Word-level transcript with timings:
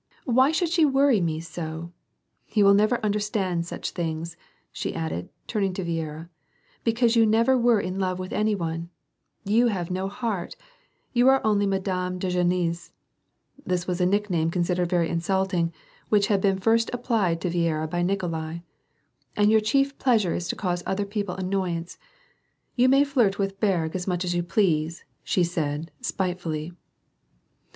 "Why 0.25 0.51
should 0.51 0.69
she 0.69 0.83
worry 0.83 1.21
me 1.21 1.39
so? 1.41 1.91
You 2.49 2.65
will 2.65 2.73
never 2.73 2.99
understand 3.05 3.67
such 3.67 3.91
things," 3.91 4.35
she 4.71 4.95
added, 4.95 5.29
turning 5.45 5.73
to 5.75 5.83
Viera," 5.85 6.27
because 6.83 7.15
you 7.15 7.23
never 7.27 7.55
were 7.55 7.79
in 7.79 7.99
love 7.99 8.17
with 8.17 8.33
any 8.33 8.55
one, 8.55 8.89
you 9.45 9.67
have 9.67 9.91
no 9.91 10.07
heart, 10.09 10.55
you 11.13 11.27
are 11.29 11.39
only 11.45 11.67
Madame 11.67 12.17
de 12.17 12.29
Grenlis 12.31 12.93
(this 13.63 13.85
was 13.85 14.01
a 14.01 14.07
nickname 14.07 14.49
considered 14.49 14.89
very 14.89 15.07
insulting, 15.07 15.71
which 16.09 16.29
had 16.33 16.41
been 16.41 16.57
first 16.57 16.89
applied 16.91 17.39
to 17.41 17.51
Viera 17.51 17.87
by 17.87 18.01
Nikolai), 18.01 18.61
and 19.37 19.51
your 19.51 19.61
chief 19.61 19.95
pleasure 19.99 20.33
is 20.33 20.47
to 20.47 20.55
cause 20.55 20.81
other 20.87 21.05
people 21.05 21.35
annoyance. 21.35 21.99
You 22.75 22.89
may 22.89 23.03
flirt 23.03 23.37
with 23.37 23.59
Berg 23.59 23.95
as 23.95 24.07
much 24.07 24.25
as 24.25 24.33
you 24.33 24.41
please," 24.41 25.05
she 25.23 25.43
said, 25.43 25.91
spitefully. 26.01 26.73